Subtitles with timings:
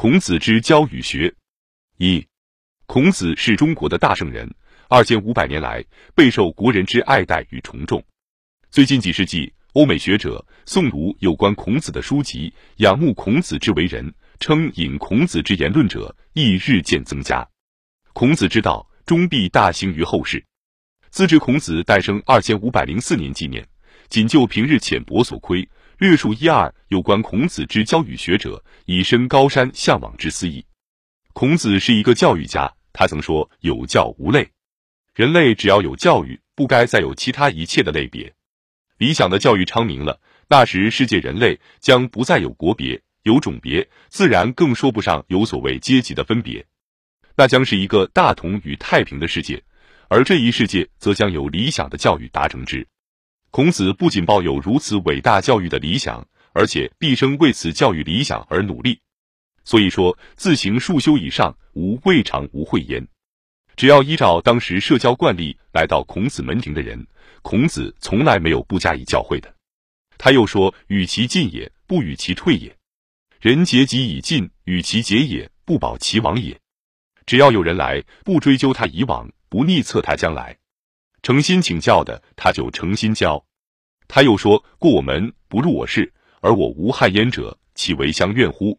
[0.00, 1.34] 孔子之教与学。
[1.96, 2.24] 一，
[2.86, 4.48] 孔子是中国的大圣人，
[4.88, 8.00] 二千五百年来备受国人之爱戴与崇重。
[8.70, 17.44] 最近几世纪，欧美学者诵读有关孔子的书籍，仰慕孔子之为人，称引孔子之言论者亦日渐增加。
[18.12, 20.46] 孔子之道终必大行于后世。
[21.10, 23.66] 自至孔子诞生二千五百零四年纪念，
[24.08, 25.68] 仅就平日浅薄所窥。
[25.98, 30.64] 略述一二有关孔子之教与学者，以身高山向往之思意。
[31.32, 34.48] 孔子是一个教育家，他曾说：“有教无类。”
[35.16, 38.32] 人类只要有教育，不该再有其他一切的类别。
[38.98, 46.64] 理想的教育昌明了，那时世界人类将不再有国别、有种别，自然更说不上有所谓阶级的分别。
[47.36, 49.60] 那将是一个大同与太平的世界，
[50.08, 52.86] 而这一世界则将有理想的教育达成之。
[53.58, 59.00] 孔子不仅抱有如此伟大教育的理想，而且毕生为此教育理想而努力。
[59.64, 63.04] 所以说，自行数修以上，无未尝无讳焉。
[63.74, 67.04] 只要依照当时社交惯例来到孔子门庭的人，
[67.42, 69.52] 孔子从来没有不加以教诲的。
[70.18, 72.70] 他又说：“与其进也，不与其退也；
[73.40, 76.60] 人竭己以进，与其竭也，不保其亡也。”
[77.26, 80.58] 只要有人来，不追究他以往，不逆测他将来。
[81.24, 83.44] 诚心请教的，他就诚心教。
[84.08, 88.78] 他又说过我门，不入我室，而我无害焉者，岂为相怨乎？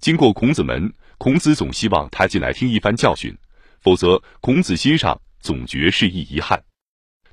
[0.00, 3.36] 经过孔子门，孔子总希望他进来听一番教训，
[3.80, 6.62] 否则孔子心上总觉是一遗憾。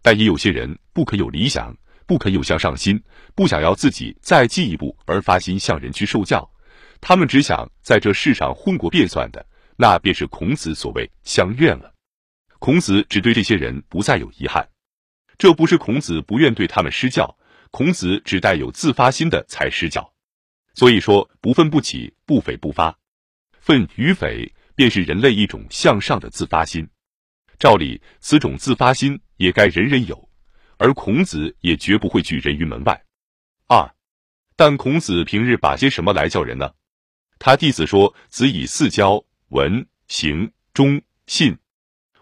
[0.02, 3.02] 但也有些人不可有理想，不肯有向上心，
[3.36, 6.50] 不想要自己再进一步而发心向人去受教，
[7.00, 11.94] 他们只想在这世上混过便算的，那便是孔子所谓相怨了。
[12.60, 14.68] 孔子只对这些人不再有遗憾，
[15.40, 17.38] 这不是孔子不愿对他们施教，
[17.72, 20.14] 孔子只带有自发心的才施教。
[20.76, 23.00] 所以说，不愤不起，不悱不发。
[23.62, 26.90] 愤与悱，便是人类一种向上的自发心。
[27.58, 30.30] 照理，此种自发心也该人人有，
[30.78, 33.02] 而孔子也绝不会拒人于门外。
[33.68, 33.96] 二，
[34.58, 36.74] 但孔子平日把些什么来教人呢？
[37.38, 41.58] 他弟子说：“子以四教：文、行、忠、信。”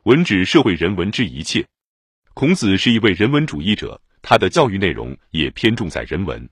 [0.05, 1.67] 文指社会人文之一切，
[2.37, 6.47] 孔子是一位人文主义者，他的教育内容也偏重在人文，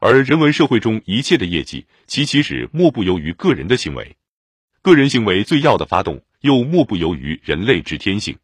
[0.00, 4.16] 而人文社会中一切的业绩，其起始莫不由于个人的行为，
[4.80, 8.38] 个人行为最要的发动，又莫不由于人类之天性。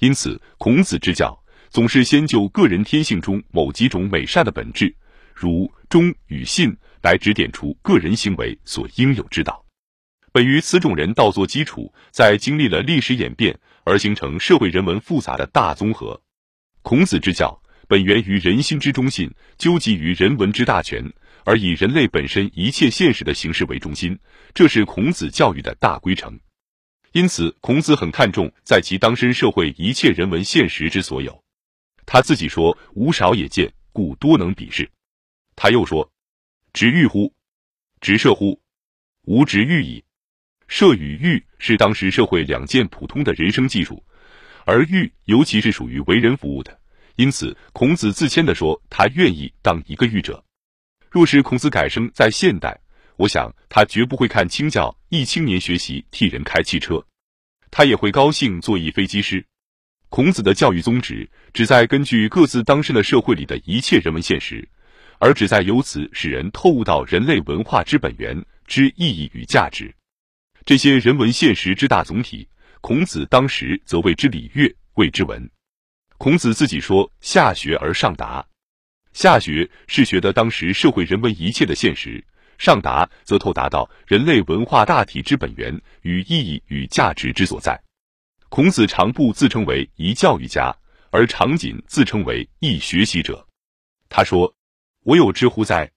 [0.00, 1.40] 因此，孔子之教
[1.70, 4.92] 总是先就个人天性中某几种美善的本质，
[5.32, 9.64] 如忠与信，来指点出个人行为所应有之道。
[10.32, 16.20] 本于此种人道做基础，在经历了历史演变而形成社会人文复杂的大综合。
[16.82, 21.04] 孔子之教本源于人心之中信，究极于人文之大全，
[21.44, 24.18] 而以人类本身一切现实的形式为中心，
[24.54, 26.38] 这是孔子教育的大规程。
[27.12, 31.44] 因此，孔子很看重在其当身社会一切人文现实之所有。
[32.06, 34.90] 他自己说：“吾少也见，故多能比视。”
[35.56, 36.10] 他又说
[36.74, 37.32] ：“直欲乎？
[38.00, 38.60] 直射乎？
[39.26, 40.04] 吾直欲矣。”
[40.68, 44.02] 射与育是当时社会两件普通的人生技术，
[44.64, 46.78] 而育尤其是属于为人服务的，
[47.16, 50.42] 因此孔子自谦地说他愿意当一个育者。
[51.10, 52.80] 若是孔子改生在现代，
[53.16, 57.06] 我想他绝不会看清教一青年学习替人开汽车，
[57.70, 59.44] 他也会高兴做一飞机师。
[60.08, 64.68] 孔子的教育宗旨旨在根据各自当身的社会里的一切人文现实，
[65.18, 69.94] 而旨在由此使人透悟到人类文化之本源之意义与价值。
[70.66, 72.48] 这些人文现实之大总体，
[72.80, 75.50] 孔子当时则谓之礼乐，谓之文。
[76.16, 78.42] 孔子自己说：“下学而上达。”
[79.12, 82.24] 下学是学的当时社会人文一切的现实，
[82.56, 87.78] 上达则透达到人类文化大体之本源与意义与价值之所在。
[88.48, 90.74] 孔子常不自称为一教育家，
[91.10, 93.46] 而常仅自称为一学习者。
[94.08, 94.54] 他说
[95.04, 95.92] ：“我有知乎哉？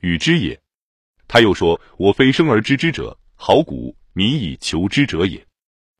[0.00, 0.60] 与之也。”
[1.28, 5.44] 他又说：“我非生而知之者，好古。”民以求之者也。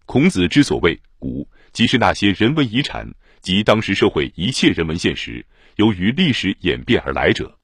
[0.07, 3.09] 孔子之所谓古，即是那些人文遗产
[3.41, 5.45] 及当时社会一切人文现实，
[5.77, 7.57] 由于历史演变而来者。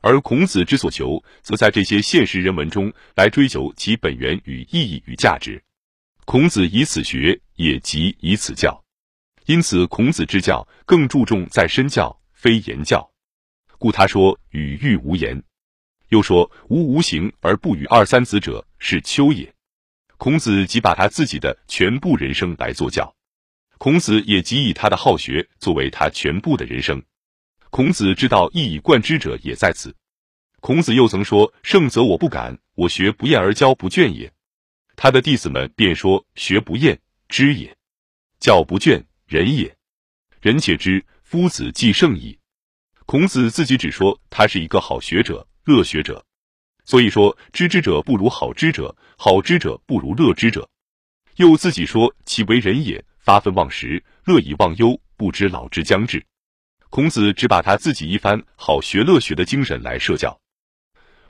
[0.00, 5.60] 而孔子之所求，则在这些现实人文中来追求其本源与意义与价值。
[6.24, 8.80] 孔子以此学，也即以此教。
[9.46, 13.08] 因此，孔子之教更注重在身教，非言教。
[13.78, 15.42] 故他说：“与欲无言。”
[16.10, 19.52] 又说：“无无形而不与二三子者，是丘也。”
[20.18, 23.14] 孔子即把他自己的全部人生来做教，
[23.78, 27.02] 孔子也即以他的好学作为他全部的人生。
[27.70, 29.94] 孔子之道一以贯之者也在此。
[30.60, 34.32] 孔子又曾说：“胜则我不敢，我学不厌而教不倦也。”
[34.96, 36.98] 他的弟子们便说：“学不厌，
[37.28, 37.70] 知也；
[38.40, 39.76] 教不倦，仁也。
[40.40, 42.38] 仁且知，夫子既圣矣。”
[43.06, 46.25] 孔子自己只说他是一个好学者、乐学者，
[46.86, 50.66] 所以说知之者不如好知者，好知者不如乐之者。
[51.36, 56.24] 又自己说：“其为人也，发愤忘食，乐以忘忧，不知老之将至。”
[56.88, 60.34] 孔子只把他自己一番好学乐学的精神来设教。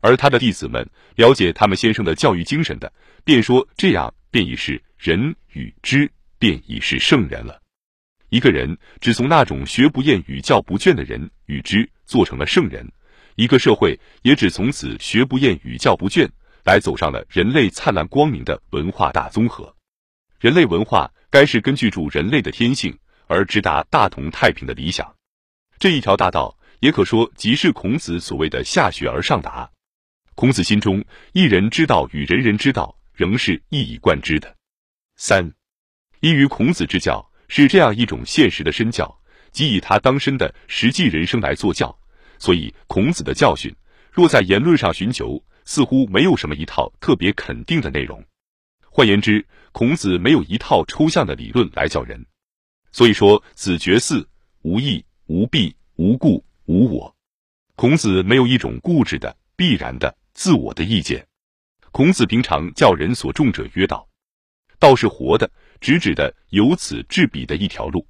[0.00, 2.93] 而他的弟子们了解他们先生的教育精神的，
[3.25, 7.61] 便说这样便已是仁与知，便已是圣人了。
[8.29, 12.87] 一个人只从那种学不厌与教不倦的人与之做成了圣人，
[13.37, 16.27] 一个社会也只从此学不厌与教不倦，
[16.65, 19.75] 来走上了人类灿烂光明的文化大综合。
[20.41, 25.15] 人类文化该是根据住人类的天性而直达大同太平的理想，
[25.79, 29.71] 这一条大道也可说即是孔子所谓的下学而上达。
[30.35, 34.55] 孔子心中一人之道与人人之道仍是一以贯之的。
[35.17, 35.53] 三，
[36.21, 39.19] 依于孔子之教是这样一种现实的身教，
[39.53, 41.99] 即以他当身的实际人生来做教。
[42.38, 43.75] 所以孔子的教训，
[44.12, 48.23] 若在言论上寻求，似乎没有什么一套特别肯定的内容。
[48.83, 52.25] 换言之，孔子没有一套抽象的理论来教人。
[52.93, 54.25] 所以说，子绝嗣，
[54.62, 57.15] 无义，无弊，无故，无我。
[57.75, 60.17] 孔子没有一种固执的、必然的。
[60.33, 61.27] 自我的意见，
[61.93, 64.06] 孔子平常教人所重者曰道，
[64.79, 65.50] 道是活的，
[65.81, 68.06] 直指的由此至彼的一条路。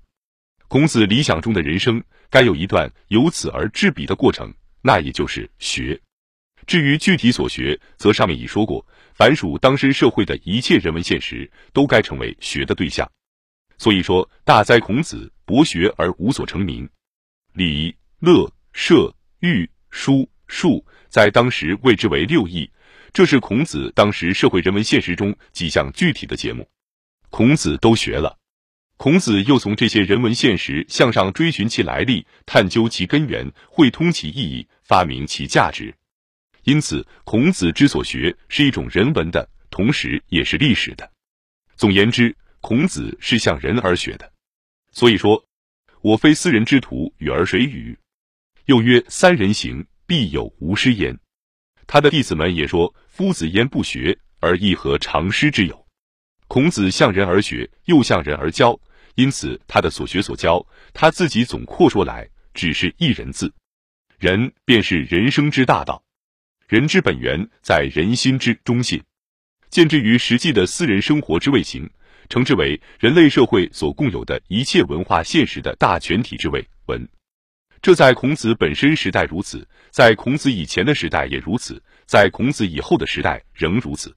[0.67, 4.53] 孔子理想中的人生，该有一段由此而至彼的过程，
[4.83, 6.01] 那也就是学。
[6.67, 8.85] 至于具体所学，则上面已说过，
[9.15, 13.09] 凡属当身社会的一切人文现实，都该成为学的对象。
[13.79, 16.89] 所以说，大哉孔子博学而无所成名，
[17.53, 20.85] 礼、乐、射、御、书、数。
[21.09, 22.69] 在当时谓之为六艺，
[23.13, 26.69] 这是孔子当时社会人文现实中几项具体的节目，
[27.31, 28.37] 孔子都学了。
[28.97, 35.95] 孔子又从这些人文现实向上追寻其来历，探究其根源，会通其意义，发明其价值。
[36.65, 41.11] 因此，孔子之所学是一种人文的，同时也是历史的。
[41.77, 44.33] 总言之，孔子是向人而学的。
[44.91, 45.45] 所以说，
[46.01, 47.97] 我非斯人之徒，与尔谁与？
[48.65, 49.87] 又曰：三人行。
[50.09, 51.19] 必有吾师焉。
[51.85, 55.85] 他的弟子们也说：“夫子焉不学，而亦何长师之有？”
[56.47, 58.79] 孔子向人而学，又向人而教，
[59.17, 60.65] 因此他的所学所教，
[60.95, 63.53] 他自己总括说来，只是一人字。
[64.19, 66.03] 人便是人生之大道，
[66.69, 69.03] 人之本源在人心之中心，
[69.69, 71.91] 见之于实际的私人生活之谓行，
[72.29, 77.07] 称之为人类社会所共有的一切文化现实的大全体之谓文。
[77.83, 84.15] 这在孔子本身时代如此，在孔子以前的时代也如此，在孔子以后的时代仍如此。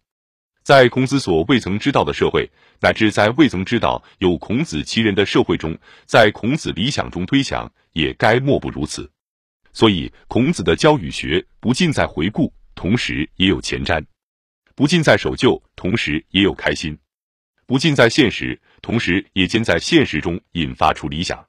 [0.69, 2.47] 在孔子所未曾知道的社会，
[2.79, 5.75] 乃至在未曾知道有孔子其人的社会中，
[6.05, 9.09] 在孔子理想中推想，也该莫不如此。
[9.73, 13.99] 所以，孔子的教与学不尽在回顾，同时也有前瞻；
[14.75, 16.93] 不尽在守旧，同时也有开心；
[17.65, 21.48] 不尽在现实，同时也兼在现实中引发出理想。